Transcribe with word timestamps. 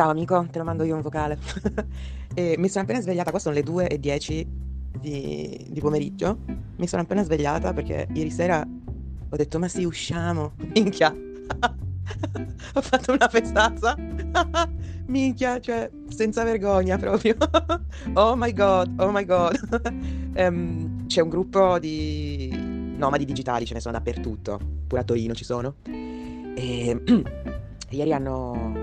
Ciao 0.00 0.08
amico, 0.08 0.46
te 0.50 0.56
lo 0.56 0.64
mando 0.64 0.82
io 0.84 0.94
un 0.94 1.02
vocale. 1.02 1.36
mi 2.56 2.68
sono 2.70 2.84
appena 2.84 3.02
svegliata, 3.02 3.28
qua 3.28 3.38
sono 3.38 3.54
le 3.54 3.62
2 3.62 3.86
e 3.86 4.00
10 4.00 4.48
di, 4.98 5.66
di 5.68 5.78
pomeriggio. 5.80 6.38
Mi 6.76 6.86
sono 6.86 7.02
appena 7.02 7.22
svegliata 7.22 7.74
perché 7.74 8.08
ieri 8.14 8.30
sera 8.30 8.66
ho 8.66 9.36
detto 9.36 9.58
ma 9.58 9.68
sì, 9.68 9.84
usciamo. 9.84 10.52
Minchia. 10.72 11.14
ho 12.74 12.80
fatto 12.80 13.12
una 13.12 13.28
festazza. 13.28 13.94
Minchia, 15.04 15.60
cioè, 15.60 15.90
senza 16.08 16.44
vergogna 16.44 16.96
proprio. 16.96 17.36
oh 18.14 18.34
my 18.36 18.54
god, 18.54 18.94
oh 19.00 19.10
my 19.10 19.24
god. 19.26 19.82
um, 20.34 21.06
c'è 21.08 21.20
un 21.20 21.28
gruppo 21.28 21.78
di 21.78 22.48
nomadi 22.96 23.26
digitali, 23.26 23.66
ce 23.66 23.74
ne 23.74 23.80
sono 23.80 23.98
dappertutto. 23.98 24.58
Pure 24.86 25.02
a 25.02 25.04
Torino 25.04 25.34
ci 25.34 25.44
sono. 25.44 25.74
E 25.84 27.02
ieri 27.90 28.14
hanno 28.14 28.79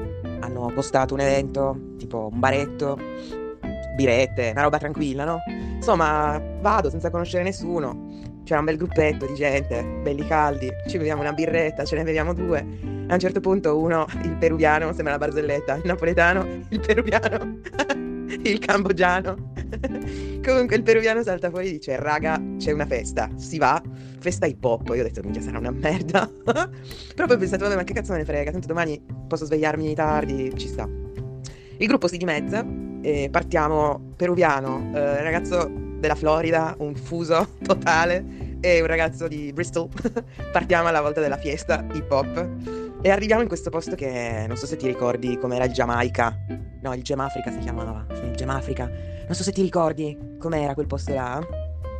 hanno 0.47 0.71
postato 0.73 1.13
un 1.13 1.19
evento, 1.19 1.77
tipo 1.97 2.29
un 2.31 2.39
baretto, 2.39 2.97
birette, 3.95 4.51
una 4.51 4.63
roba 4.63 4.77
tranquilla, 4.77 5.25
no? 5.25 5.39
Insomma, 5.75 6.41
vado 6.61 6.89
senza 6.89 7.09
conoscere 7.09 7.43
nessuno. 7.43 8.15
C'era 8.43 8.59
un 8.59 8.65
bel 8.65 8.77
gruppetto 8.77 9.25
di 9.25 9.35
gente, 9.35 9.83
belli 10.01 10.25
caldi, 10.25 10.69
ci 10.87 10.97
beviamo 10.97 11.21
una 11.21 11.33
birretta, 11.33 11.83
ce 11.83 11.97
ne 11.97 12.03
beviamo 12.03 12.33
due. 12.33 12.59
A 13.09 13.13
un 13.13 13.19
certo 13.19 13.41
punto 13.41 13.77
uno, 13.77 14.05
il 14.23 14.37
peruviano, 14.37 14.93
sembra 14.93 15.13
la 15.13 15.19
barzelletta, 15.19 15.75
il 15.75 15.85
napoletano, 15.85 16.45
il 16.69 16.79
peruviano, 16.79 17.59
il 18.43 18.59
cambogiano. 18.59 19.35
Comunque 20.47 20.77
il 20.77 20.83
peruviano 20.83 21.21
salta 21.23 21.49
fuori 21.49 21.67
e 21.67 21.71
dice, 21.71 21.99
raga, 21.99 22.41
c'è 22.55 22.71
una 22.71 22.85
festa, 22.85 23.29
si 23.35 23.57
va, 23.57 23.81
festa 24.19 24.45
hip 24.45 24.63
hop. 24.63 24.87
Io 24.95 25.01
ho 25.01 25.03
detto, 25.03 25.19
minchia, 25.21 25.41
sarà 25.41 25.57
una 25.57 25.71
merda. 25.71 26.25
Però 26.45 27.27
poi 27.27 27.35
ho 27.35 27.37
pensato, 27.37 27.65
vabbè, 27.65 27.75
ma 27.75 27.83
che 27.83 27.91
cazzo 27.91 28.13
me 28.13 28.19
ne 28.19 28.23
frega, 28.23 28.51
tanto 28.51 28.65
domani 28.65 29.03
posso 29.27 29.43
svegliarmi 29.43 29.93
tardi, 29.93 30.53
ci 30.55 30.69
sta. 30.69 30.87
Il 31.79 31.85
gruppo 31.85 32.07
si 32.07 32.15
dimezza 32.15 32.65
e 33.01 33.27
partiamo 33.29 34.13
peruviano, 34.15 34.89
eh, 34.95 35.21
ragazzo 35.21 35.69
della 35.99 36.15
Florida, 36.15 36.75
un 36.79 36.95
fuso 36.95 37.55
totale, 37.61 38.57
e 38.61 38.79
un 38.79 38.87
ragazzo 38.87 39.27
di 39.27 39.51
Bristol. 39.51 39.89
partiamo 40.53 40.87
alla 40.87 41.01
volta 41.01 41.19
della 41.19 41.37
fiesta 41.37 41.85
hip 41.91 42.09
hop. 42.09 42.47
E 43.01 43.09
arriviamo 43.09 43.41
in 43.41 43.49
questo 43.49 43.69
posto 43.69 43.95
che 43.95 44.45
non 44.47 44.55
so 44.55 44.65
se 44.65 44.77
ti 44.77 44.87
ricordi 44.87 45.37
com'era 45.37 45.65
il 45.65 45.73
Giamaica. 45.73 46.66
No, 46.81 46.93
il 46.93 47.01
Gemafrica 47.01 47.51
si 47.51 47.59
chiamava. 47.59 48.05
il 48.23 48.35
Gemafrica. 48.35 48.85
Non 48.85 49.35
so 49.35 49.43
se 49.43 49.51
ti 49.51 49.61
ricordi 49.61 50.17
com'era 50.37 50.73
quel 50.73 50.87
posto 50.87 51.13
là. 51.13 51.45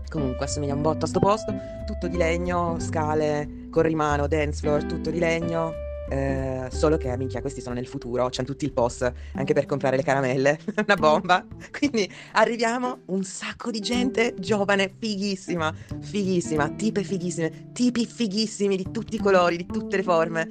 Comunque 0.09 0.45
assomiglia 0.45 0.73
un 0.73 0.81
botto 0.81 1.05
a 1.05 1.07
sto 1.07 1.19
posto, 1.19 1.53
tutto 1.85 2.07
di 2.07 2.15
legno, 2.15 2.79
scale, 2.79 3.67
corrimano, 3.69 4.27
dance 4.27 4.61
floor, 4.61 4.85
tutto 4.85 5.09
di 5.09 5.19
legno. 5.19 5.85
Eh, 6.09 6.69
solo 6.71 6.95
che, 6.95 7.17
minchia, 7.17 7.41
questi 7.41 7.59
sono 7.59 7.75
nel 7.75 7.87
futuro, 7.87 8.29
c'hanno 8.31 8.47
tutti 8.47 8.63
il 8.63 8.71
post 8.71 9.11
anche 9.33 9.53
per 9.53 9.65
comprare 9.65 9.97
le 9.97 10.03
caramelle, 10.03 10.57
una 10.85 10.95
bomba. 10.95 11.45
Quindi 11.77 12.09
arriviamo, 12.33 12.99
un 13.07 13.23
sacco 13.23 13.71
di 13.71 13.81
gente 13.81 14.33
giovane, 14.39 14.89
fighissima, 14.97 15.73
fighissima, 15.99 16.69
tipe 16.69 17.03
fighissime, 17.03 17.71
tipi 17.73 18.05
fighissimi 18.05 18.77
di 18.77 18.89
tutti 18.91 19.15
i 19.15 19.19
colori, 19.19 19.57
di 19.57 19.65
tutte 19.65 19.97
le 19.97 20.03
forme. 20.03 20.49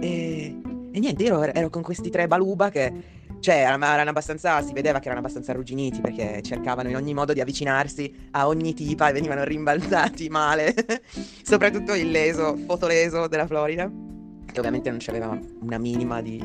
E, 0.00 0.60
e 0.90 0.98
niente, 0.98 1.22
io 1.22 1.40
ero, 1.40 1.54
ero 1.54 1.70
con 1.70 1.82
questi 1.82 2.10
tre 2.10 2.26
baluba 2.26 2.70
che 2.70 2.92
cioè 3.46 3.58
erano 3.58 4.10
abbastanza, 4.10 4.60
si 4.60 4.72
vedeva 4.72 4.98
che 4.98 5.04
erano 5.04 5.20
abbastanza 5.20 5.52
arrugginiti 5.52 6.00
perché 6.00 6.42
cercavano 6.42 6.88
in 6.88 6.96
ogni 6.96 7.14
modo 7.14 7.32
di 7.32 7.40
avvicinarsi 7.40 8.12
a 8.32 8.48
ogni 8.48 8.74
tipa 8.74 9.08
e 9.08 9.12
venivano 9.12 9.44
rimbalzati 9.44 10.28
male, 10.28 10.74
soprattutto 11.44 11.94
il 11.94 12.10
leso, 12.10 12.56
fotoleso 12.66 13.28
della 13.28 13.46
Florida, 13.46 13.88
che 14.50 14.58
ovviamente 14.58 14.90
non 14.90 14.98
c'aveva 15.00 15.38
una 15.60 15.78
minima 15.78 16.20
di, 16.20 16.44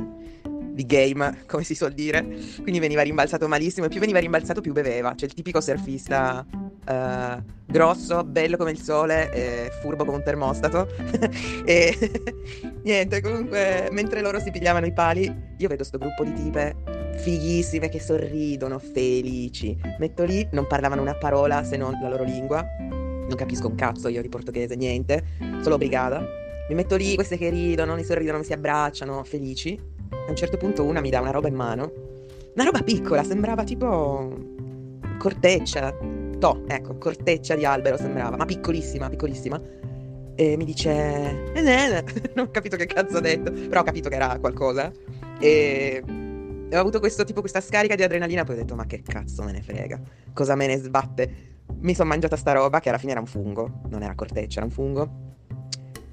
di 0.72 0.86
game, 0.86 1.44
come 1.48 1.64
si 1.64 1.76
suol 1.76 1.94
dire, 1.94 2.26
quindi 2.62 2.80
veniva 2.80 3.02
rimbalzato 3.02 3.48
malissimo 3.48 3.86
e 3.86 3.90
più 3.90 4.00
veniva 4.00 4.20
rimbalzato 4.20 4.62
più 4.62 4.74
beveva, 4.74 5.14
cioè 5.16 5.28
il 5.28 5.34
tipico 5.34 5.62
surfista 5.62 6.46
uh, 6.52 7.44
grosso, 7.66 8.24
bello 8.24 8.58
come 8.58 8.72
il 8.72 8.80
sole, 8.80 9.31
e 9.31 9.72
furbo 9.81 10.06
come 10.06 10.18
un 10.18 10.24
termostato 10.24 10.88
e 11.66 11.96
niente, 12.84 13.22
comunque 13.22 13.90
mentre 13.92 14.22
loro 14.22 14.40
si 14.40 14.52
pigliavano 14.52 14.86
i 14.86 14.94
pali, 14.94 15.34
io 15.58 15.68
vedo 15.68 15.84
sto 15.84 15.98
gruppo 15.98 16.24
di 16.24 16.34
tipe 16.34 17.00
fighissime 17.22 17.90
che 17.90 18.00
sorridono, 18.00 18.80
felici. 18.80 19.78
Metto 20.00 20.24
lì, 20.24 20.48
non 20.52 20.66
parlavano 20.66 21.02
una 21.02 21.14
parola 21.14 21.64
se 21.64 21.78
non 21.78 21.98
la 22.02 22.10
loro 22.10 22.24
lingua. 22.24 22.66
Non 22.80 23.36
capisco 23.36 23.68
un 23.68 23.76
cazzo 23.76 24.08
io 24.08 24.22
di 24.22 24.30
portoghese, 24.30 24.76
niente, 24.76 25.24
solo 25.62 25.78
brigata. 25.78 26.20
Mi 26.68 26.76
metto 26.76 26.96
lì, 26.96 27.16
queste 27.16 27.38
che 27.38 27.50
ridono, 27.50 27.96
mi 27.96 28.04
sorridono, 28.04 28.40
mi 28.40 28.44
si 28.44 28.54
abbracciano, 28.54 29.24
felici. 29.24 29.80
A 30.12 30.30
un 30.30 30.36
certo 30.36 30.58
punto 30.58 30.84
una 30.84 31.02
mi 31.02 31.10
dà 31.10 31.20
una 31.20 31.32
roba 31.32 31.48
in 31.48 31.56
mano. 31.56 31.92
Una 32.54 32.66
roba 32.66 32.82
piccola, 32.82 33.24
sembrava 33.24 33.64
tipo 33.64 34.34
corteccia. 35.18 35.96
To, 36.40 36.64
ecco, 36.68 36.98
corteccia 36.98 37.56
di 37.56 37.66
albero 37.66 37.98
sembrava, 37.98 38.36
ma 38.36 38.46
piccolissima, 38.46 39.10
piccolissima. 39.10 39.62
E 40.36 40.58
mi 40.58 40.66
dice... 40.66 41.52
Eh, 41.54 42.04
non 42.36 42.48
ho 42.48 42.52
capito 42.52 42.76
che 42.76 42.86
cazzo 42.86 43.18
ha 43.18 43.22
detto, 43.22 43.52
però 43.52 43.82
ho 43.82 43.84
capito 43.84 44.10
che 44.10 44.16
era 44.16 44.38
qualcosa. 44.40 44.92
E 45.40 46.04
ho 46.06 46.80
avuto 46.80 47.00
questo 47.00 47.24
tipo, 47.24 47.42
questa 47.42 47.62
scarica 47.62 47.96
di 47.96 48.04
adrenalina, 48.04 48.44
poi 48.44 48.56
ho 48.56 48.60
detto, 48.60 48.76
ma 48.76 48.86
che 48.86 49.02
cazzo 49.02 49.44
me 49.44 49.52
ne 49.52 49.62
frega? 49.62 50.00
Cosa 50.34 50.56
me 50.56 50.68
ne 50.68 50.78
sbatte? 50.78 51.50
Mi 51.80 51.94
sono 51.94 52.10
mangiata 52.10 52.36
sta 52.36 52.54
roba, 52.54 52.80
che 52.80 52.90
alla 52.90 52.98
fine 52.98 53.12
era 53.12 53.20
un 53.20 53.26
fungo, 53.26 53.82
non 53.90 54.04
era 54.04 54.16
corteccia, 54.16 54.58
era 54.58 54.66
un 54.66 54.72
fungo. 54.72 55.31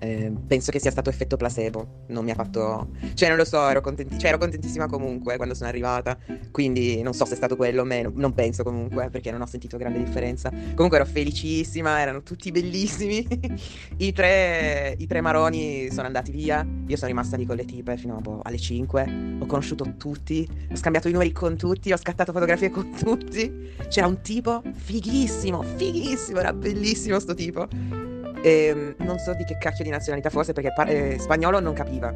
Eh, 0.01 0.33
penso 0.47 0.71
che 0.71 0.79
sia 0.79 0.93
stato 0.93 1.11
effetto 1.11 1.37
placebo, 1.37 2.05
non 2.09 2.25
mi 2.25 2.31
ha 2.31 2.35
fatto... 2.35 2.91
Cioè 3.15 3.29
non 3.29 3.37
lo 3.37 3.45
so, 3.45 3.69
ero, 3.69 3.81
contenti... 3.81 4.19
cioè, 4.19 4.29
ero 4.29 4.39
contentissima 4.39 4.87
comunque 4.87 5.37
quando 5.37 5.55
sono 5.55 5.69
arrivata, 5.69 6.17
quindi 6.51 7.03
non 7.03 7.15
so 7.15 7.25
se 7.25 7.33
è 7.33 7.37
stato 7.37 7.57
quello 7.57 7.83
o 7.83 7.85
meno, 7.85 8.13
non 8.15 8.33
penso 8.33 8.63
comunque 8.63 9.11
perché 9.11 9.31
non 9.31 9.41
ho 9.41 9.47
sentito 9.47 9.77
grande 9.77 9.99
differenza. 9.99 10.51
Comunque 10.51 10.99
ero 10.99 11.07
felicissima, 11.07 12.01
erano 12.01 12.23
tutti 12.23 12.51
bellissimi. 12.53 13.27
I, 13.99 14.13
tre, 14.13 14.95
I 14.97 15.07
tre 15.07 15.21
maroni 15.21 15.91
sono 15.91 16.07
andati 16.07 16.31
via, 16.31 16.65
io 16.87 16.97
sono 16.97 17.09
rimasta 17.09 17.37
lì 17.37 17.45
con 17.45 17.57
le 17.57 17.65
tipe 17.65 17.97
fino 17.97 18.17
a, 18.17 18.21
boh, 18.21 18.41
alle 18.43 18.59
5, 18.59 19.37
ho 19.41 19.47
conosciuto 19.47 19.95
tutti, 19.97 20.49
ho 20.71 20.77
scambiato 20.77 21.09
i 21.09 21.13
numeri 21.13 21.33
con 21.33 21.57
tutti, 21.57 21.93
ho 21.93 21.97
scattato 21.97 22.33
fotografie 22.33 22.71
con 22.71 22.93
tutti. 22.93 23.75
C'era 23.89 24.07
un 24.07 24.21
tipo 24.21 24.63
fighissimo, 24.73 25.63
fighissimo, 25.63 26.39
era 26.39 26.53
bellissimo 26.53 27.19
sto 27.19 27.35
tipo 27.35 28.08
ehm, 28.43 28.95
non 28.99 29.19
so 29.19 29.35
di 29.35 29.45
che 29.45 29.57
cacchio 29.59 29.85
di 29.85 29.91
nazionalità 29.91 30.31
fosse 30.31 30.53
perché 30.53 30.73
par- 30.73 30.91
eh, 30.91 31.19
spagnolo 31.19 31.61
non 31.61 31.75
capiva, 31.75 32.15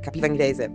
capiva 0.00 0.26
inglese, 0.26 0.70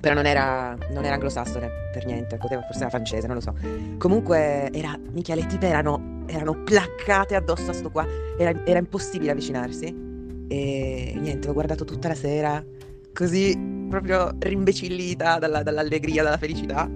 però 0.00 0.14
non 0.14 0.26
era, 0.26 0.76
non 0.90 1.04
era 1.04 1.14
anglosassone 1.14 1.70
per 1.92 2.04
niente, 2.06 2.36
poteva 2.36 2.62
forse 2.62 2.80
era 2.80 2.90
francese, 2.90 3.26
non 3.26 3.36
lo 3.36 3.42
so. 3.42 3.54
Comunque 3.98 4.70
era, 4.72 4.98
mica 5.12 5.34
le 5.34 5.46
tipe 5.46 5.66
erano, 5.66 6.24
erano 6.26 6.62
placcate 6.62 7.34
addosso 7.34 7.70
a 7.70 7.74
sto 7.74 7.90
qua, 7.90 8.06
era, 8.38 8.52
era 8.64 8.78
impossibile 8.78 9.30
avvicinarsi. 9.30 10.04
E 10.48 11.16
niente, 11.18 11.46
l'ho 11.46 11.52
guardato 11.54 11.84
tutta 11.84 12.08
la 12.08 12.14
sera, 12.14 12.64
così 13.12 13.58
proprio 13.88 14.34
rimbecillita 14.38 15.38
dalla, 15.38 15.62
dall'allegria, 15.62 16.22
dalla 16.22 16.38
felicità. 16.38 16.88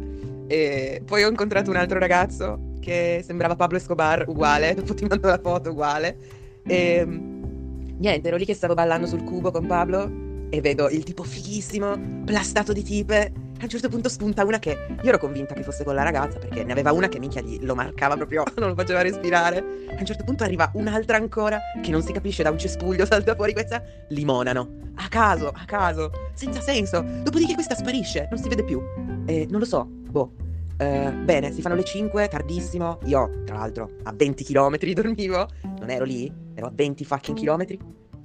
E 0.46 1.02
poi 1.04 1.24
ho 1.24 1.28
incontrato 1.28 1.70
un 1.70 1.76
altro 1.76 1.98
ragazzo 1.98 2.74
che 2.80 3.22
sembrava 3.24 3.56
Pablo 3.56 3.78
Escobar 3.78 4.24
uguale, 4.28 4.74
dopo 4.74 4.94
ti 4.94 5.04
mando 5.04 5.28
la 5.28 5.40
foto 5.42 5.70
uguale 5.70 6.38
e 6.64 6.94
ehm, 6.94 7.96
niente, 7.98 8.28
ero 8.28 8.36
lì 8.36 8.44
che 8.44 8.54
stavo 8.54 8.74
ballando 8.74 9.06
sul 9.06 9.24
cubo 9.24 9.50
con 9.50 9.66
Pablo 9.66 10.28
e 10.50 10.60
vedo 10.60 10.88
il 10.88 11.04
tipo 11.04 11.22
fighissimo, 11.22 12.22
plastato 12.24 12.72
di 12.72 12.82
tipe. 12.82 13.32
A 13.60 13.64
un 13.64 13.68
certo 13.68 13.90
punto 13.90 14.08
spunta 14.08 14.42
una 14.42 14.58
che 14.58 14.70
io 15.02 15.08
ero 15.08 15.18
convinta 15.18 15.52
che 15.52 15.62
fosse 15.62 15.84
con 15.84 15.94
la 15.94 16.02
ragazza 16.02 16.38
perché 16.38 16.64
ne 16.64 16.72
aveva 16.72 16.92
una 16.92 17.08
che 17.08 17.18
minchia 17.18 17.42
gli 17.42 17.58
lo 17.60 17.74
marcava 17.74 18.16
proprio, 18.16 18.42
non 18.56 18.70
lo 18.70 18.74
faceva 18.74 19.02
respirare. 19.02 19.58
A 19.58 19.96
un 19.98 20.06
certo 20.06 20.24
punto 20.24 20.44
arriva 20.44 20.70
un'altra 20.74 21.16
ancora 21.16 21.60
che 21.82 21.90
non 21.90 22.02
si 22.02 22.12
capisce 22.12 22.42
da 22.42 22.50
un 22.50 22.58
cespuglio, 22.58 23.04
salta 23.06 23.34
fuori 23.34 23.52
questa, 23.52 23.82
limonano. 24.08 24.78
A 24.96 25.08
caso, 25.08 25.48
a 25.48 25.64
caso, 25.66 26.10
senza 26.34 26.60
senso. 26.60 27.04
Dopodiché 27.22 27.54
questa 27.54 27.74
sparisce, 27.74 28.28
non 28.30 28.40
si 28.40 28.48
vede 28.48 28.64
più. 28.64 28.80
E 29.26 29.46
non 29.48 29.60
lo 29.60 29.66
so, 29.66 29.84
boh. 29.84 30.32
Uh, 30.80 31.12
bene, 31.24 31.52
si 31.52 31.60
fanno 31.60 31.74
le 31.74 31.84
5, 31.84 32.28
tardissimo. 32.28 32.98
Io, 33.04 33.42
tra 33.44 33.56
l'altro, 33.56 33.90
a 34.04 34.12
20 34.14 34.44
km 34.44 34.78
dormivo. 34.94 35.46
Non 35.78 35.90
ero 35.90 36.04
lì, 36.04 36.32
ero 36.54 36.66
a 36.66 36.72
20 36.72 37.04
fucking 37.04 37.38
km. 37.38 37.78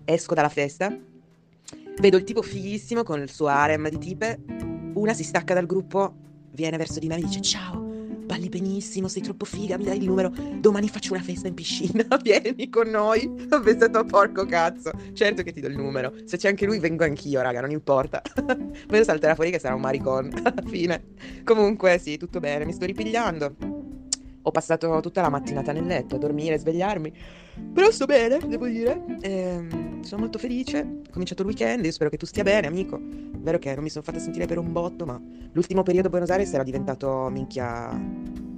Esco 0.06 0.34
dalla 0.34 0.50
festa. 0.50 0.96
Vedo 2.00 2.18
il 2.18 2.24
tipo 2.24 2.42
fighissimo 2.42 3.04
con 3.04 3.22
il 3.22 3.30
suo 3.30 3.48
harem 3.48 3.90
di 3.90 3.98
tipe. 3.98 4.44
Una 4.94 5.14
si 5.14 5.24
stacca 5.24 5.54
dal 5.54 5.66
gruppo, 5.66 6.14
viene 6.52 6.78
verso 6.78 7.00
di 7.00 7.08
me 7.08 7.16
e 7.16 7.18
mi 7.18 7.26
dice 7.26 7.42
ciao 7.42 7.86
balli 8.26 8.50
benissimo, 8.50 9.08
sei 9.08 9.22
troppo 9.22 9.46
figa, 9.46 9.78
mi 9.78 9.86
dai 9.86 9.98
il 9.98 10.06
numero, 10.06 10.32
domani 10.60 10.90
faccio 10.90 11.14
una 11.14 11.22
festa 11.22 11.48
in 11.48 11.54
piscina, 11.54 12.06
vieni 12.22 12.70
con 12.70 12.90
noi. 12.90 13.48
Ho 13.50 13.60
pensato, 13.60 14.04
porco 14.04 14.46
cazzo, 14.46 14.92
certo 15.14 15.44
che 15.44 15.52
ti 15.52 15.62
do 15.62 15.68
il 15.68 15.78
numero, 15.78 16.14
se 16.26 16.38
c'è 16.38 16.50
anche 16.50 16.66
lui 16.66 16.80
vengo 16.80 17.04
anch'io, 17.04 17.42
raga, 17.42 17.62
non 17.62 17.72
importa. 17.72 18.22
Poi 18.88 19.04
salterà 19.04 19.36
fuori 19.36 19.52
che 19.52 19.60
sarà 19.60 19.76
un 19.76 19.82
maricon, 19.82 20.32
alla 20.44 20.64
fine. 20.66 21.04
Comunque, 21.44 21.98
sì, 22.00 22.18
tutto 22.18 22.40
bene, 22.40 22.66
mi 22.66 22.74
sto 22.74 22.86
ripigliando. 22.86 23.75
Ho 24.48 24.52
passato 24.52 25.00
tutta 25.02 25.22
la 25.22 25.30
mattinata 25.30 25.72
nel 25.72 25.86
letto 25.86 26.16
a 26.16 26.18
dormire, 26.20 26.54
a 26.54 26.58
svegliarmi. 26.60 27.12
Però 27.74 27.90
sto 27.90 28.06
bene, 28.06 28.38
devo 28.46 28.68
dire. 28.68 29.04
Ehm, 29.22 30.04
sono 30.04 30.22
molto 30.22 30.38
felice. 30.38 30.82
Ho 30.82 31.12
cominciato 31.12 31.42
il 31.42 31.48
weekend. 31.48 31.84
Io 31.84 31.92
spero 31.92 32.12
che 32.12 32.18
tu 32.18 32.28
stia 32.28 32.44
bene, 32.44 32.68
amico. 32.68 33.00
vero 33.02 33.58
che 33.58 33.74
non 33.74 33.84
mi 33.84 33.90
sono 33.90 34.04
fatta 34.04 34.20
sentire 34.20 34.46
per 34.46 34.60
un 34.60 34.72
botto, 34.72 35.06
ma 35.06 35.20
l'ultimo 35.52 35.82
periodo 35.82 36.08
a 36.08 36.10
Buenos 36.12 36.30
Aires 36.30 36.54
era 36.54 36.64
diventato 36.64 37.28
minchia 37.32 37.90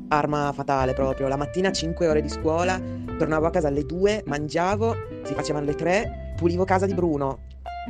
arma 0.10 0.52
fatale 0.54 0.94
proprio. 0.94 1.30
La 1.30 1.38
mattina 1.38 1.72
5 1.72 2.06
ore 2.06 2.22
di 2.22 2.30
scuola, 2.30 2.82
tornavo 3.18 3.46
a 3.46 3.50
casa 3.50 3.70
alle 3.70 3.86
2, 3.86 4.24
mangiavo, 4.26 4.94
si 5.24 5.34
facevano 5.34 5.66
le 5.66 5.76
3, 5.76 6.34
pulivo 6.36 6.66
casa 6.66 6.86
di 6.86 6.94
Bruno, 6.94 7.40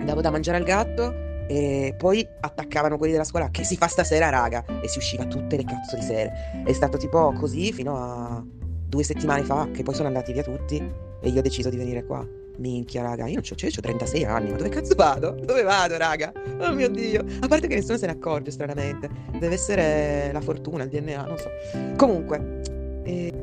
davo 0.06 0.22
da 0.22 0.30
mangiare 0.30 0.58
al 0.58 0.64
gatto 0.64 1.26
e 1.48 1.96
poi 1.98 2.28
attaccavano 2.42 2.98
quelli 2.98 3.14
della 3.14 3.24
scuola 3.24 3.50
che 3.50 3.64
si 3.64 3.78
fa 3.78 3.88
stasera 3.88 4.30
raga 4.30 4.64
e 4.82 4.88
si 4.88 4.98
usciva 4.98 5.26
tutte 5.26 5.56
le 5.56 5.64
cazzo 5.64 5.96
di 5.96 6.02
sere. 6.02 6.64
È 6.66 6.74
stato 6.74 6.98
tipo 6.98 7.34
così 7.34 7.72
fino 7.72 7.96
a 7.96 8.44
due 8.46 9.04
settimane 9.04 9.44
fa 9.44 9.70
che 9.72 9.84
poi 9.84 9.94
sono 9.94 10.08
andati 10.08 10.34
via 10.34 10.44
tutti 10.44 10.78
e 11.22 11.30
io 11.30 11.40
ho 11.40 11.42
deciso 11.42 11.70
di 11.70 11.78
venire 11.78 12.06
qua. 12.06 12.26
Minchia, 12.58 13.04
raga, 13.04 13.28
io 13.28 13.36
non 13.36 13.44
c'ho, 13.44 13.56
cioè, 13.56 13.70
ho 13.70 13.82
36 13.82 14.24
anni, 14.26 14.50
ma 14.50 14.58
dove 14.58 14.70
cazzo 14.70 14.96
vado? 14.96 15.32
Dove 15.32 15.62
vado, 15.62 15.96
raga? 15.98 16.32
Oh 16.60 16.74
mio 16.74 16.90
Dio. 16.90 17.24
A 17.42 17.48
parte 17.48 17.68
che 17.68 17.76
nessuno 17.76 17.98
se 17.98 18.08
ne 18.08 18.14
accorge, 18.14 18.50
stranamente. 18.50 19.08
Deve 19.40 19.54
essere 19.54 20.32
la 20.34 20.42
fortuna, 20.42 20.84
il 20.84 20.90
DNA, 20.90 21.24
non 21.24 21.38
so. 21.38 21.50
Comunque. 21.96 22.62
Eh... 23.04 23.37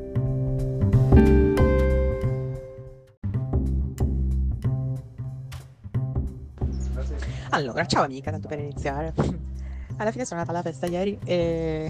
Allora, 7.55 7.85
ciao 7.85 8.03
amica, 8.03 8.31
tanto 8.31 8.49
per 8.49 8.59
iniziare. 8.59 9.13
Alla 9.95 10.11
fine 10.11 10.25
sono 10.25 10.41
andata 10.41 10.57
alla 10.57 10.69
festa 10.69 10.87
ieri 10.87 11.17
e 11.23 11.89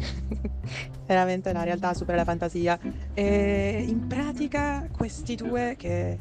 veramente 1.07 1.51
la 1.53 1.63
realtà 1.63 1.95
supera 1.95 2.17
la 2.17 2.23
fantasia. 2.23 2.77
E 3.15 3.83
in 3.87 4.05
pratica 4.05 4.87
questi 4.95 5.33
due 5.33 5.73
che 5.75 6.19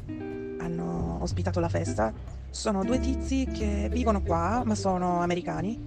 hanno 0.57 1.19
ospitato 1.21 1.59
la 1.59 1.69
festa 1.69 2.11
sono 2.49 2.83
due 2.83 2.99
tizi 2.99 3.45
che 3.45 3.87
vivono 3.91 4.23
qua 4.23 4.63
ma 4.65 4.73
sono 4.73 5.21
americani. 5.21 5.79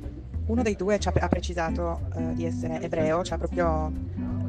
Uno 0.46 0.62
dei 0.62 0.76
due 0.76 1.00
ci 1.00 1.08
ha, 1.08 1.12
ha 1.18 1.26
precisato 1.26 2.02
uh, 2.14 2.34
di 2.34 2.44
essere 2.44 2.80
ebreo, 2.80 3.24
ci 3.24 3.32
ha 3.32 3.38
proprio, 3.38 3.90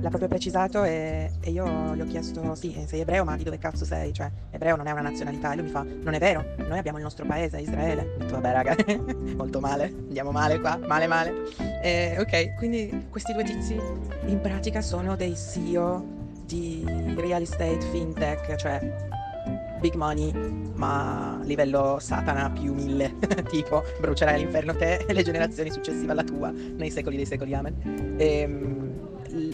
l'ha 0.01 0.09
proprio 0.09 0.27
precisato 0.27 0.83
e, 0.83 1.31
e, 1.41 1.51
io 1.51 1.95
gli 1.95 2.01
ho 2.01 2.05
chiesto 2.05 2.55
sì, 2.55 2.83
sei 2.87 3.01
ebreo 3.01 3.23
ma 3.23 3.35
di 3.35 3.43
dove 3.43 3.57
cazzo 3.57 3.85
sei? 3.85 4.13
Cioè, 4.13 4.29
ebreo 4.51 4.75
non 4.75 4.87
è 4.87 4.91
una 4.91 5.01
nazionalità 5.01 5.51
e 5.51 5.55
lui 5.55 5.65
mi 5.65 5.71
fa 5.71 5.83
non 5.83 6.13
è 6.13 6.19
vero, 6.19 6.45
noi 6.57 6.77
abbiamo 6.77 6.97
il 6.97 7.03
nostro 7.03 7.25
paese, 7.25 7.59
Israele. 7.59 8.13
Ho 8.15 8.17
detto 8.19 8.39
vabbè 8.39 8.51
raga, 8.51 8.75
molto 9.35 9.59
male, 9.59 9.85
andiamo 9.85 10.31
male 10.31 10.59
qua, 10.59 10.77
male 10.85 11.07
male. 11.07 11.33
E, 11.81 12.17
ok, 12.19 12.55
quindi 12.55 13.07
questi 13.09 13.33
due 13.33 13.43
tizi 13.43 13.79
in 14.25 14.39
pratica 14.41 14.81
sono 14.81 15.15
dei 15.15 15.35
CEO 15.35 16.17
di 16.45 16.83
real 17.15 17.41
estate, 17.41 17.79
fintech, 17.91 18.55
cioè 18.55 18.79
big 19.79 19.93
money, 19.93 20.31
ma 20.75 21.39
livello 21.43 21.97
Satana 21.99 22.49
più 22.49 22.73
mille, 22.73 23.15
tipo 23.49 23.83
brucerai 23.99 24.35
all'inferno 24.35 24.75
te 24.75 25.05
e 25.07 25.13
le 25.13 25.23
generazioni 25.23 25.71
successive 25.71 26.11
alla 26.11 26.23
tua, 26.23 26.51
nei 26.51 26.91
secoli 26.91 27.15
dei 27.15 27.25
secoli, 27.25 27.53
amen. 27.53 28.15
E, 28.17 28.45
um, 28.45 28.78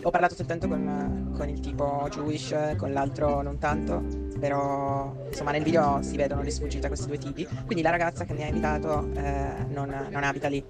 ho 0.06 0.12
parlato 0.12 0.36
soltanto 0.36 0.68
con, 0.68 1.34
con, 1.36 1.50
il 1.50 1.60
tipo 1.60 2.08
Jewish, 2.12 2.76
con 2.78 2.94
l'altro 2.94 3.42
non 3.42 3.58
tanto, 3.58 4.04
però 4.40 5.12
insomma 5.28 5.50
nel 5.50 5.64
video 5.64 6.00
si 6.04 6.16
vedono 6.16 6.44
le 6.44 6.52
sfuggite 6.52 6.86
a 6.86 6.90
questi 6.90 7.08
due 7.08 7.18
tipi, 7.18 7.48
quindi 7.66 7.82
la 7.82 7.90
ragazza 7.90 8.24
che 8.24 8.34
mi 8.34 8.44
ha 8.44 8.48
invitato 8.48 9.10
eh, 9.16 9.66
non, 9.70 10.08
non 10.12 10.24
abita 10.24 10.48
lì 10.48 10.64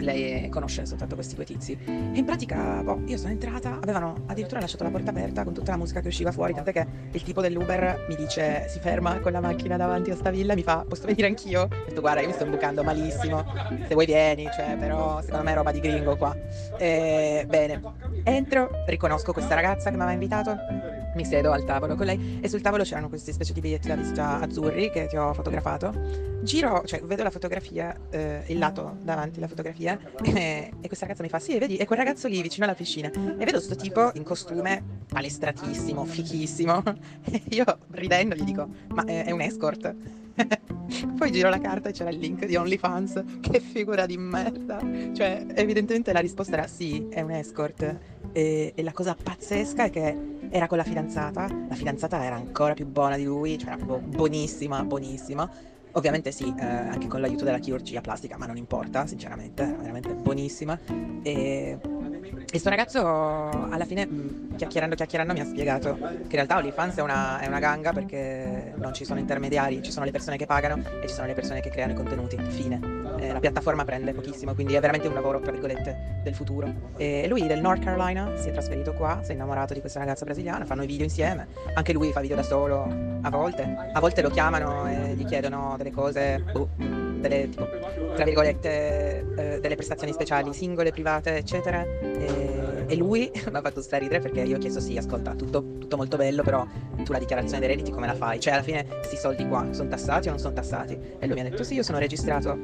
lei 0.00 0.48
conosce 0.48 0.84
soltanto 0.86 1.14
questi 1.14 1.34
due 1.34 1.44
tizi. 1.44 1.78
E 1.86 2.18
in 2.18 2.24
pratica, 2.24 2.82
boh, 2.82 3.02
io 3.06 3.16
sono 3.16 3.32
entrata, 3.32 3.78
avevano 3.80 4.14
addirittura 4.26 4.60
lasciato 4.60 4.84
la 4.84 4.90
porta 4.90 5.10
aperta 5.10 5.44
con 5.44 5.54
tutta 5.54 5.70
la 5.70 5.76
musica 5.78 6.00
che 6.00 6.08
usciva 6.08 6.30
fuori, 6.30 6.54
tant'è 6.54 6.72
che 6.72 6.86
il 7.10 7.22
tipo 7.22 7.40
dell'Uber 7.40 8.06
mi 8.08 8.16
dice, 8.16 8.66
si 8.68 8.78
ferma 8.80 9.18
con 9.20 9.32
la 9.32 9.40
macchina 9.40 9.76
davanti 9.76 10.10
a 10.10 10.16
sta 10.16 10.30
villa 10.30 10.54
mi 10.54 10.62
fa, 10.62 10.84
posso 10.86 11.06
venire 11.06 11.26
anch'io? 11.26 11.62
Ho 11.62 11.68
detto, 11.88 12.00
guarda, 12.00 12.20
io 12.20 12.28
mi 12.28 12.32
sto 12.32 12.44
imbucando 12.44 12.82
malissimo, 12.82 13.44
se 13.86 13.94
vuoi 13.94 14.06
vieni, 14.06 14.48
cioè, 14.54 14.76
però 14.78 15.20
secondo 15.22 15.44
me 15.44 15.52
è 15.52 15.54
roba 15.54 15.72
di 15.72 15.80
gringo 15.80 16.16
qua. 16.16 16.36
E, 16.78 17.44
bene, 17.48 17.80
entro, 18.24 18.70
riconosco 18.86 19.32
questa 19.32 19.54
ragazza 19.54 19.90
che 19.90 19.96
mi 19.96 20.02
aveva 20.02 20.12
invitato, 20.12 20.56
mi 21.14 21.24
siedo 21.24 21.52
al 21.52 21.64
tavolo 21.64 21.94
con 21.94 22.06
lei 22.06 22.40
e 22.42 22.48
sul 22.48 22.60
tavolo 22.60 22.82
c'erano 22.82 23.08
questi 23.08 23.32
specie 23.32 23.52
di 23.52 23.60
biglietti 23.60 23.88
da 23.88 23.94
visita 23.94 24.40
azzurri 24.40 24.90
che 24.90 25.06
ti 25.06 25.16
ho 25.16 25.32
fotografato. 25.32 26.32
Giro, 26.42 26.82
cioè 26.84 27.00
vedo 27.02 27.22
la 27.22 27.30
fotografia, 27.30 27.96
eh, 28.10 28.42
il 28.48 28.58
lato 28.58 28.96
davanti 29.02 29.38
alla 29.38 29.48
fotografia 29.48 29.98
e, 30.22 30.72
e, 30.80 30.86
questa 30.86 31.06
ragazza 31.06 31.22
mi 31.22 31.28
fa 31.28 31.38
sì, 31.38 31.58
vedi, 31.58 31.76
è 31.76 31.86
quel 31.86 31.98
ragazzo 31.98 32.28
lì 32.28 32.42
vicino 32.42 32.66
alla 32.66 32.74
piscina 32.74 33.10
e 33.10 33.44
vedo 33.44 33.60
sto 33.60 33.76
tipo 33.76 34.10
in 34.14 34.24
costume 34.24 35.02
palestratissimo, 35.08 36.04
fichissimo 36.04 36.82
e 37.30 37.42
io 37.50 37.64
ridendo 37.92 38.34
gli 38.34 38.42
dico 38.42 38.68
ma 38.88 39.04
è, 39.04 39.24
è 39.24 39.30
un 39.30 39.40
escort? 39.40 39.94
Poi 41.16 41.30
giro 41.30 41.48
la 41.48 41.60
carta 41.60 41.88
e 41.88 41.92
c'era 41.92 42.10
il 42.10 42.18
link 42.18 42.44
di 42.44 42.56
OnlyFans. 42.56 43.22
Che 43.40 43.60
figura 43.60 44.06
di 44.06 44.16
merda. 44.16 44.78
Cioè, 45.12 45.46
evidentemente 45.54 46.12
la 46.12 46.20
risposta 46.20 46.54
era 46.54 46.66
sì, 46.66 47.06
è 47.08 47.20
un 47.20 47.30
escort. 47.30 47.98
E, 48.34 48.72
e, 48.74 48.82
la 48.82 48.92
cosa 48.92 49.16
pazzesca 49.20 49.84
è 49.84 49.90
che 49.90 50.16
era 50.50 50.66
con 50.66 50.76
la 50.76 50.84
fidanzata. 50.84 51.48
La 51.68 51.74
fidanzata 51.74 52.22
era 52.22 52.34
ancora 52.34 52.74
più 52.74 52.86
buona 52.86 53.16
di 53.16 53.24
lui, 53.24 53.56
cioè 53.56 53.68
era 53.68 53.76
proprio 53.76 53.98
buonissima, 53.98 54.82
buonissima. 54.82 55.50
Ovviamente 55.92 56.32
sì, 56.32 56.52
eh, 56.58 56.64
anche 56.64 57.06
con 57.06 57.20
l'aiuto 57.20 57.44
della 57.44 57.58
chirurgia 57.58 58.00
plastica, 58.00 58.36
ma 58.36 58.46
non 58.46 58.56
importa, 58.56 59.06
sinceramente, 59.06 59.62
era 59.62 59.76
veramente 59.76 60.12
buonissima. 60.14 60.78
E 61.22 61.78
e 62.50 62.58
sto 62.58 62.68
ragazzo 62.68 63.00
alla 63.04 63.84
fine, 63.84 64.06
mm, 64.06 64.54
chiacchierando 64.54 64.94
chiacchierando, 64.94 65.32
mi 65.32 65.40
ha 65.40 65.44
spiegato 65.44 65.94
che 65.94 66.06
in 66.06 66.28
realtà 66.30 66.56
OnlyFans 66.58 66.96
è 66.96 67.02
una, 67.02 67.40
è 67.40 67.48
una 67.48 67.58
ganga 67.58 67.92
perché 67.92 68.74
non 68.76 68.94
ci 68.94 69.04
sono 69.04 69.18
intermediari, 69.18 69.82
ci 69.82 69.90
sono 69.90 70.04
le 70.04 70.12
persone 70.12 70.36
che 70.36 70.46
pagano 70.46 70.80
e 71.02 71.08
ci 71.08 71.14
sono 71.14 71.26
le 71.26 71.34
persone 71.34 71.60
che 71.60 71.70
creano 71.70 71.92
i 71.92 71.96
contenuti. 71.96 72.36
Fine. 72.36 72.93
Eh, 73.18 73.32
la 73.32 73.40
piattaforma 73.40 73.84
prende 73.84 74.12
pochissimo, 74.12 74.54
quindi 74.54 74.74
è 74.74 74.80
veramente 74.80 75.08
un 75.08 75.14
lavoro, 75.14 75.40
tra 75.40 75.52
virgolette, 75.52 76.20
del 76.22 76.34
futuro. 76.34 76.72
E 76.96 77.26
lui 77.28 77.46
del 77.46 77.60
North 77.60 77.82
Carolina 77.82 78.36
si 78.36 78.48
è 78.48 78.52
trasferito 78.52 78.92
qua, 78.92 79.20
si 79.22 79.30
è 79.30 79.34
innamorato 79.34 79.74
di 79.74 79.80
questa 79.80 80.00
ragazza 80.00 80.24
brasiliana, 80.24 80.64
fanno 80.64 80.82
i 80.82 80.86
video 80.86 81.04
insieme. 81.04 81.46
Anche 81.74 81.92
lui 81.92 82.12
fa 82.12 82.20
video 82.20 82.36
da 82.36 82.42
solo 82.42 82.82
a 83.22 83.30
volte. 83.30 83.90
A 83.92 84.00
volte 84.00 84.22
lo 84.22 84.30
chiamano 84.30 84.86
e 84.88 85.14
gli 85.14 85.24
chiedono 85.24 85.74
delle 85.76 85.90
cose. 85.90 86.42
Boh, 86.52 86.68
delle, 86.76 87.48
tipo, 87.48 87.66
tra 88.14 88.24
virgolette, 88.24 89.26
eh, 89.36 89.60
delle 89.60 89.74
prestazioni 89.76 90.12
speciali 90.12 90.52
singole, 90.52 90.90
private, 90.90 91.36
eccetera. 91.36 91.82
E, 91.82 92.63
e 92.86 92.96
lui 92.96 93.30
mi 93.50 93.56
ha 93.56 93.60
fatto 93.60 93.80
straridere 93.80 94.20
perché 94.20 94.42
io 94.42 94.56
ho 94.56 94.58
chiesto 94.58 94.80
sì, 94.80 94.96
ascolta, 94.96 95.34
tutto, 95.34 95.76
tutto, 95.78 95.96
molto 95.96 96.16
bello, 96.16 96.42
però 96.42 96.66
tu 97.02 97.12
la 97.12 97.18
dichiarazione 97.18 97.60
dei 97.60 97.68
redditi 97.68 97.90
come 97.90 98.06
la 98.06 98.14
fai? 98.14 98.40
Cioè 98.40 98.54
alla 98.54 98.62
fine 98.62 98.86
questi 98.86 99.16
soldi 99.16 99.46
qua 99.46 99.72
sono 99.72 99.88
tassati 99.88 100.28
o 100.28 100.30
non 100.30 100.40
sono 100.40 100.54
tassati? 100.54 100.98
E 101.18 101.26
lui 101.26 101.34
mi 101.34 101.40
ha 101.40 101.50
detto 101.50 101.64
sì, 101.64 101.74
io 101.74 101.82
sono 101.82 101.98
registrato 101.98 102.58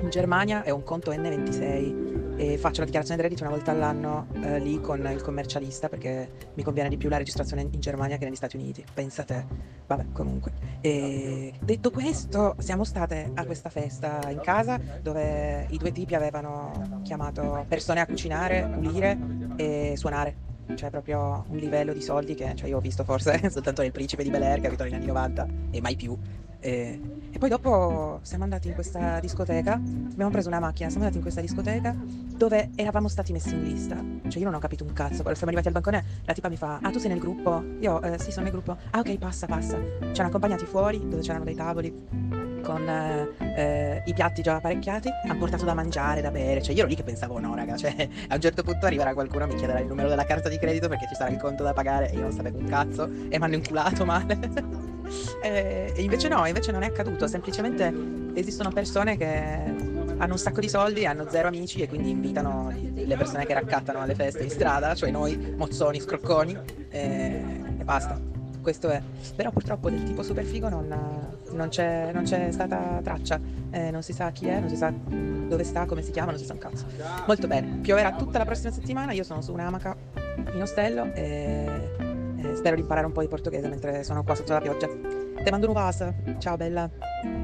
in 0.00 0.08
Germania, 0.10 0.62
è 0.62 0.70
un 0.70 0.82
conto 0.82 1.12
N26 1.12 2.10
e 2.36 2.58
faccio 2.58 2.80
la 2.80 2.86
dichiarazione 2.86 3.20
dei 3.20 3.28
redditi 3.28 3.46
una 3.46 3.54
volta 3.54 3.70
all'anno 3.70 4.26
eh, 4.42 4.58
lì 4.58 4.80
con 4.80 5.06
il 5.06 5.22
commercialista 5.22 5.88
perché 5.88 6.50
mi 6.54 6.62
conviene 6.62 6.88
di 6.88 6.96
più 6.96 7.08
la 7.08 7.18
registrazione 7.18 7.62
in 7.62 7.80
Germania 7.80 8.16
che 8.16 8.24
negli 8.24 8.34
Stati 8.34 8.56
Uniti. 8.56 8.84
Pensa 8.92 9.22
te. 9.22 9.44
Vabbè, 9.86 10.06
comunque. 10.12 10.52
E 10.80 11.52
detto 11.60 11.90
questo, 11.90 12.56
siamo 12.58 12.84
state 12.84 13.30
a 13.34 13.44
questa 13.44 13.68
festa 13.68 14.28
in 14.30 14.40
casa 14.40 14.80
dove 15.00 15.66
i 15.70 15.76
due 15.76 15.92
tipi 15.92 16.14
avevano 16.14 17.00
chiamato 17.04 17.64
persone 17.68 18.00
a 18.00 18.06
cucinare, 18.06 18.68
pulire 18.72 19.16
e 19.56 19.94
suonare. 19.96 20.50
Cioè 20.74 20.90
proprio 20.90 21.44
un 21.48 21.56
livello 21.56 21.92
di 21.92 22.00
soldi 22.00 22.34
che 22.34 22.54
cioè, 22.54 22.68
io 22.68 22.78
ho 22.78 22.80
visto 22.80 23.04
forse 23.04 23.38
soltanto 23.50 23.82
nel 23.82 23.92
Principe 23.92 24.22
di 24.22 24.30
Bel 24.30 24.42
Air 24.42 24.60
capito 24.60 24.84
negli 24.84 24.94
anni 24.94 25.06
90 25.06 25.46
e 25.70 25.80
mai 25.80 25.96
più. 25.96 26.16
E, 26.60 27.00
e, 27.32 27.38
poi 27.38 27.48
dopo 27.48 28.20
siamo 28.22 28.44
andati 28.44 28.68
in 28.68 28.74
questa 28.74 29.18
discoteca 29.18 29.72
abbiamo 29.72 30.30
preso 30.30 30.46
una 30.46 30.60
macchina 30.60 30.88
siamo 30.88 31.04
andati 31.04 31.16
in 31.16 31.22
questa 31.22 31.40
discoteca 31.40 31.92
dove 32.36 32.70
eravamo 32.76 33.08
stati 33.08 33.32
messi 33.32 33.54
in 33.54 33.62
lista. 33.62 33.96
Cioè 34.28 34.38
io 34.38 34.44
non 34.44 34.54
ho 34.54 34.60
capito 34.60 34.84
un 34.84 34.92
cazzo 34.92 35.22
quando 35.22 35.34
siamo 35.34 35.52
arrivati 35.52 35.66
al 35.66 35.72
bancone 35.72 36.04
la 36.24 36.32
tipa 36.32 36.48
mi 36.48 36.56
fa 36.56 36.78
ah 36.80 36.90
tu 36.90 36.98
sei 36.98 37.10
nel 37.10 37.18
gruppo? 37.18 37.62
io 37.80 38.00
eh, 38.02 38.18
sì 38.18 38.30
sono 38.30 38.44
nel 38.44 38.52
gruppo. 38.52 38.76
Ah 38.90 39.00
ok 39.00 39.18
passa 39.18 39.46
passa. 39.46 39.76
Ci 39.76 40.20
hanno 40.20 40.28
accompagnati 40.28 40.64
fuori 40.64 41.00
dove 41.00 41.20
c'erano 41.20 41.44
dei 41.44 41.54
tavoli 41.54 42.41
con 42.62 42.88
eh, 42.88 44.02
i 44.06 44.14
piatti 44.14 44.40
già 44.40 44.56
apparecchiati, 44.56 45.08
hanno 45.24 45.38
portato 45.38 45.64
da 45.64 45.74
mangiare, 45.74 46.20
da 46.20 46.30
bere, 46.30 46.62
cioè 46.62 46.72
io 46.72 46.80
ero 46.80 46.88
lì 46.88 46.94
che 46.94 47.02
pensavo 47.02 47.38
no 47.38 47.54
raga, 47.54 47.76
cioè 47.76 47.94
a 48.28 48.34
un 48.34 48.40
certo 48.40 48.62
punto 48.62 48.86
arriverà 48.86 49.12
qualcuno 49.12 49.46
mi 49.46 49.54
chiederà 49.54 49.80
il 49.80 49.86
numero 49.86 50.08
della 50.08 50.24
carta 50.24 50.48
di 50.48 50.58
credito 50.58 50.88
perché 50.88 51.06
ci 51.08 51.14
sarà 51.14 51.30
il 51.30 51.38
conto 51.38 51.62
da 51.62 51.72
pagare 51.72 52.10
e 52.10 52.14
io 52.14 52.22
non 52.22 52.32
sapevo 52.32 52.58
un 52.58 52.64
cazzo 52.64 53.04
e 53.04 53.38
mi 53.38 53.44
hanno 53.44 53.56
inculato 53.56 54.04
male. 54.04 54.38
e, 55.42 55.92
e 55.94 56.02
invece 56.02 56.28
no, 56.28 56.46
invece 56.46 56.72
non 56.72 56.82
è 56.82 56.86
accaduto, 56.86 57.26
semplicemente 57.26 57.92
esistono 58.34 58.70
persone 58.70 59.16
che 59.16 59.26
hanno 60.22 60.32
un 60.32 60.38
sacco 60.38 60.60
di 60.60 60.68
soldi, 60.68 61.04
hanno 61.04 61.28
zero 61.28 61.48
amici 61.48 61.82
e 61.82 61.88
quindi 61.88 62.10
invitano 62.10 62.72
le 62.94 63.16
persone 63.16 63.44
che 63.44 63.54
raccattano 63.54 64.00
alle 64.00 64.14
feste 64.14 64.44
in 64.44 64.50
strada, 64.50 64.94
cioè 64.94 65.10
noi, 65.10 65.54
mozzoni, 65.56 66.00
scrocconi 66.00 66.56
e, 66.88 67.44
e 67.78 67.84
basta 67.84 68.31
questo 68.62 68.88
è. 68.88 69.02
Però 69.36 69.50
purtroppo 69.50 69.90
del 69.90 70.02
tipo 70.04 70.22
super 70.22 70.44
figo 70.44 70.68
non, 70.68 70.88
non, 71.50 71.68
c'è, 71.68 72.10
non 72.12 72.22
c'è, 72.22 72.50
stata 72.50 73.00
traccia, 73.02 73.38
eh, 73.70 73.90
non 73.90 74.02
si 74.02 74.12
sa 74.12 74.30
chi 74.30 74.46
è, 74.46 74.58
non 74.58 74.68
si 74.68 74.76
sa 74.76 74.90
dove 74.90 75.64
sta, 75.64 75.84
come 75.84 76.02
si 76.02 76.10
chiama, 76.10 76.30
non 76.30 76.40
si 76.40 76.46
sa 76.46 76.54
un 76.54 76.58
cazzo. 76.58 76.86
Molto 77.26 77.46
bene, 77.46 77.78
pioverà 77.82 78.14
tutta 78.14 78.38
la 78.38 78.44
prossima 78.44 78.72
settimana, 78.72 79.12
io 79.12 79.24
sono 79.24 79.42
su 79.42 79.52
un'amaca 79.52 79.94
in 80.54 80.62
ostello 80.62 81.12
e, 81.12 81.90
e 82.36 82.56
spero 82.56 82.74
di 82.76 82.80
imparare 82.80 83.06
un 83.06 83.12
po' 83.12 83.20
di 83.20 83.28
portoghese 83.28 83.68
mentre 83.68 84.02
sono 84.02 84.24
qua 84.24 84.34
sotto 84.34 84.52
la 84.52 84.60
pioggia. 84.60 84.88
Te 84.88 85.50
mando 85.50 85.66
un 85.66 85.72
vas, 85.72 86.04
ciao 86.38 86.56
bella. 86.56 87.41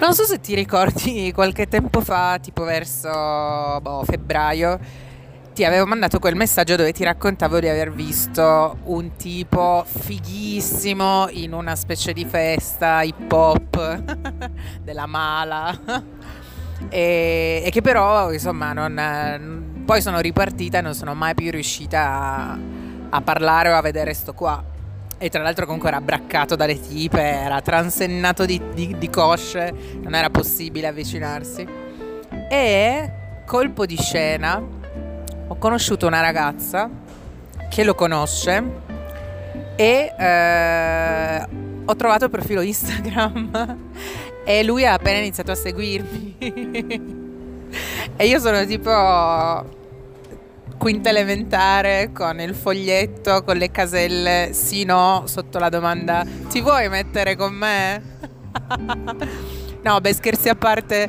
Non 0.00 0.14
so 0.14 0.24
se 0.24 0.40
ti 0.40 0.54
ricordi 0.54 1.30
qualche 1.30 1.68
tempo 1.68 2.00
fa, 2.00 2.38
tipo 2.40 2.64
verso 2.64 3.10
boh, 3.82 4.02
febbraio, 4.02 4.78
ti 5.52 5.62
avevo 5.62 5.84
mandato 5.84 6.18
quel 6.18 6.36
messaggio 6.36 6.74
dove 6.74 6.92
ti 6.92 7.04
raccontavo 7.04 7.60
di 7.60 7.68
aver 7.68 7.92
visto 7.92 8.78
un 8.84 9.14
tipo 9.16 9.84
fighissimo 9.86 11.28
in 11.32 11.52
una 11.52 11.76
specie 11.76 12.14
di 12.14 12.24
festa 12.24 13.02
hip 13.02 13.30
hop 13.30 14.02
della 14.82 15.04
mala. 15.04 15.78
E, 16.88 17.62
e, 17.62 17.70
che 17.70 17.82
però 17.82 18.32
insomma 18.32 18.72
non, 18.72 19.82
poi 19.84 20.00
sono 20.00 20.18
ripartita 20.20 20.78
e 20.78 20.80
non 20.80 20.94
sono 20.94 21.14
mai 21.14 21.34
più 21.34 21.50
riuscita 21.50 22.00
a, 22.00 22.58
a 23.10 23.20
parlare 23.20 23.68
o 23.68 23.76
a 23.76 23.82
vedere 23.82 24.14
sto 24.14 24.32
qua 24.32 24.69
e 25.22 25.28
tra 25.28 25.42
l'altro 25.42 25.66
comunque 25.66 25.90
era 25.90 26.00
braccato 26.00 26.56
dalle 26.56 26.80
tipe, 26.80 27.20
era 27.20 27.60
transennato 27.60 28.46
di, 28.46 28.58
di, 28.72 28.96
di 28.96 29.10
cosce, 29.10 29.70
non 30.00 30.14
era 30.14 30.30
possibile 30.30 30.86
avvicinarsi. 30.86 31.68
E 32.48 33.12
colpo 33.44 33.84
di 33.84 33.98
scena, 33.98 34.58
ho 35.46 35.56
conosciuto 35.56 36.06
una 36.06 36.22
ragazza 36.22 36.88
che 37.68 37.84
lo 37.84 37.94
conosce 37.94 38.64
e 39.76 40.14
eh, 40.18 41.46
ho 41.84 41.96
trovato 41.96 42.24
il 42.24 42.30
profilo 42.30 42.62
Instagram 42.62 43.76
e 44.42 44.64
lui 44.64 44.86
ha 44.86 44.94
appena 44.94 45.18
iniziato 45.18 45.50
a 45.50 45.54
seguirmi. 45.54 46.36
e 48.16 48.26
io 48.26 48.38
sono 48.38 48.64
tipo 48.64 49.78
quinta 50.80 51.10
elementare 51.10 52.10
con 52.10 52.40
il 52.40 52.54
foglietto 52.54 53.44
con 53.44 53.58
le 53.58 53.70
caselle 53.70 54.48
sì 54.52 54.84
no 54.84 55.24
sotto 55.26 55.58
la 55.58 55.68
domanda 55.68 56.24
ti 56.48 56.62
vuoi 56.62 56.88
mettere 56.88 57.36
con 57.36 57.52
me? 57.52 58.02
no, 59.82 60.00
beh, 60.00 60.14
scherzi 60.14 60.48
a 60.48 60.54
parte, 60.54 61.08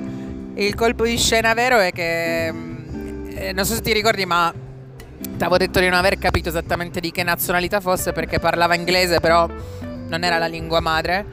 il 0.56 0.76
colpo 0.76 1.06
di 1.06 1.18
scena 1.18 1.54
vero 1.54 1.80
è 1.80 1.92
che 1.92 2.48
eh, 2.48 3.54
non 3.54 3.66
so 3.66 3.74
se 3.74 3.82
ti 3.82 3.94
ricordi, 3.94 4.26
ma 4.26 4.54
ti 4.54 5.44
avevo 5.44 5.58
detto 5.58 5.80
di 5.80 5.86
non 5.88 5.98
aver 5.98 6.18
capito 6.18 6.50
esattamente 6.50 7.00
di 7.00 7.12
che 7.12 7.24
nazionalità 7.24 7.80
fosse 7.80 8.12
perché 8.12 8.40
parlava 8.40 8.76
inglese, 8.76 9.20
però 9.20 9.48
non 10.08 10.24
era 10.24 10.38
la 10.38 10.48
lingua 10.48 10.80
madre. 10.80 11.26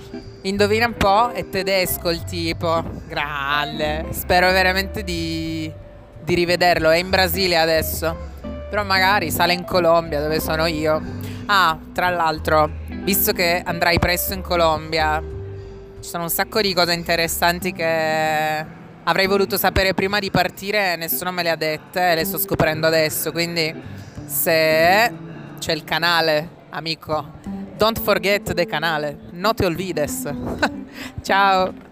Indovina 0.42 0.86
un 0.86 0.96
po', 0.96 1.30
è 1.32 1.48
tedesco 1.48 2.10
il 2.10 2.22
tipo, 2.24 2.84
grande. 3.06 4.06
Spero 4.10 4.50
veramente 4.50 5.02
di, 5.02 5.70
di 6.28 6.34
rivederlo. 6.34 6.90
È 6.90 6.98
in 6.98 7.08
Brasile 7.08 7.56
adesso. 7.56 8.26
Però 8.68 8.84
magari 8.84 9.30
sale 9.30 9.54
in 9.54 9.64
Colombia, 9.64 10.20
dove 10.20 10.40
sono 10.40 10.66
io. 10.66 11.00
Ah, 11.46 11.78
tra 11.94 12.10
l'altro, 12.10 12.70
visto 13.02 13.32
che 13.32 13.62
andrai 13.64 13.98
presto 13.98 14.34
in 14.34 14.42
Colombia, 14.42 15.22
ci 16.00 16.08
sono 16.08 16.24
un 16.24 16.28
sacco 16.28 16.60
di 16.60 16.74
cose 16.74 16.92
interessanti 16.92 17.72
che 17.72 18.64
avrei 19.04 19.26
voluto 19.26 19.56
sapere 19.56 19.94
prima 19.94 20.18
di 20.18 20.30
partire 20.30 20.92
e 20.92 20.96
nessuno 20.96 21.32
me 21.32 21.42
le 21.42 21.50
ha 21.50 21.56
dette 21.56 22.12
e 22.12 22.14
le 22.14 22.24
sto 22.26 22.36
scoprendo 22.36 22.86
adesso. 22.86 23.32
Quindi, 23.32 23.74
se 24.26 25.12
c'è 25.58 25.72
il 25.72 25.84
canale, 25.84 26.48
amico, 26.68 27.32
don't 27.78 27.98
forget 27.98 28.52
the 28.52 28.66
canale, 28.66 29.18
no 29.30 29.54
te 29.54 29.64
olvides. 29.64 30.30
Ciao. 31.22 31.87